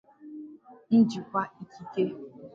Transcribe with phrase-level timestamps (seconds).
[0.97, 2.03] Njikwa ikike